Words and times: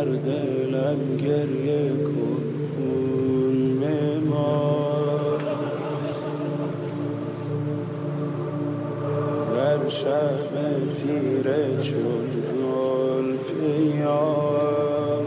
هر 0.00 0.06
دلم 0.06 1.16
گریه 1.16 1.88
کن 2.04 2.44
خون 2.68 3.80
بمار 3.80 5.40
در 9.56 9.88
شب 9.88 10.92
تیره 10.94 11.76
چون 11.82 12.26
زلف 12.50 13.52
یار. 14.00 15.24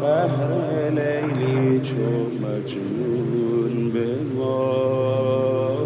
بهر 0.00 0.50
لیلی 0.90 1.80
چون 1.80 2.30
مجنون 2.42 3.90
بمار 3.92 5.78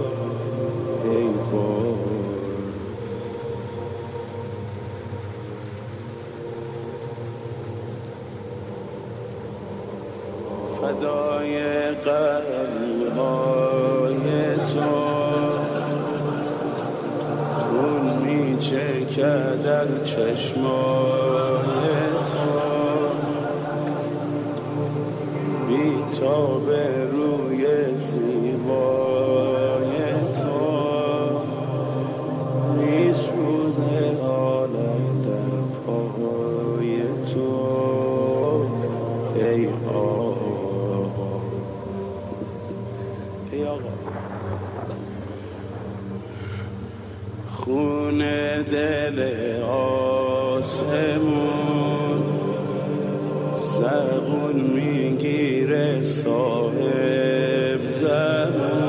ای 1.05 1.29
بار 1.53 1.89
فدای 10.83 11.59
قلبهای 12.05 13.09
تو. 14.57 14.91
خون 17.53 18.05
می 18.25 18.57
چکد 18.59 19.67
از 19.67 19.91
چشمای 20.09 20.69
تو. 22.33 22.49
بی 25.69 26.19
تا 26.21 26.59
به 26.59 26.85
روی 27.13 27.67
زیبای 27.95 28.48
خون 47.59 48.19
دل 48.73 49.19
آسمون 49.71 51.09
زبون 53.57 54.57
می‌گیره 54.75 56.03
صاحب 56.03 57.81
زمان 58.01 58.89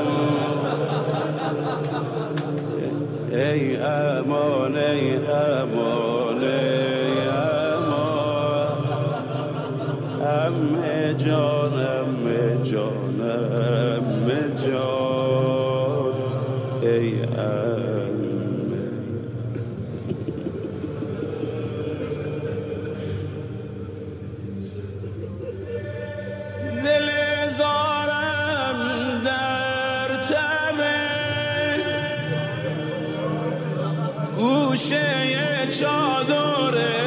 ای 3.32 3.76
امان 3.76 4.76
ای 4.76 5.16
امان 5.16 6.44
ای 6.44 7.18
امان. 7.28 8.78
همه 10.24 11.14
جان 11.14 11.72
همه 11.72 12.62
جان 12.62 13.20
همه 13.20 14.42
جان. 14.66 16.14
ای 16.82 17.22
امه 17.22 18.39
amores. 36.72 36.99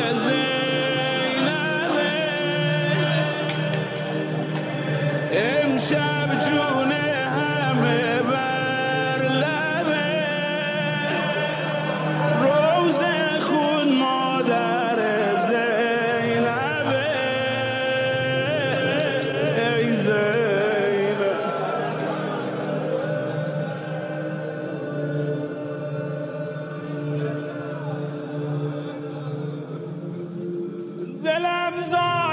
دلم 31.33 31.81
زاره 31.81 32.32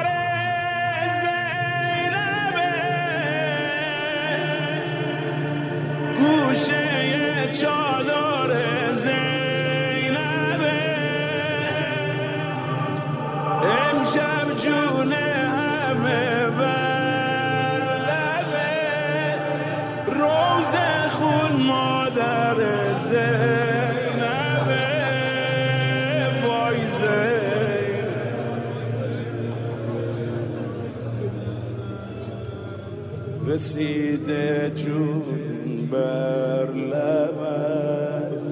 رسیده 33.50 34.72
جون 34.76 35.88
بر 35.90 36.72
لبم. 36.72 38.42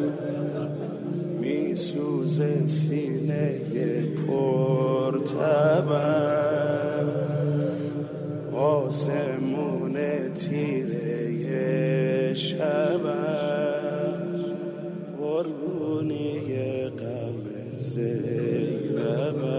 میسوزه 1.41 2.67
سینه 2.67 3.61
پرتبم. 4.29 5.99
آسمون 8.53 9.97
تیره 10.35 12.35
شبم. 12.35 14.23
قربونی 15.21 16.41
غم 16.89 17.39
زینبم. 17.79 19.58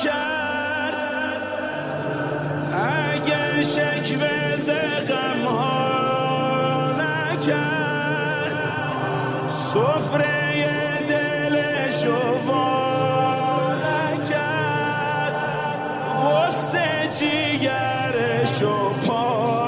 نکرد 0.00 0.96
اگر 2.72 3.62
شکوه 3.62 4.56
ز 4.56 4.70
غمها 5.08 5.80
نکرد 6.92 8.54
سفره 9.50 10.98
دلشو 11.08 12.38
وا 12.46 13.74
نکرد. 13.74 15.34
غصه 16.24 16.88
جیگرشو 17.18 18.90
پا 19.06 19.59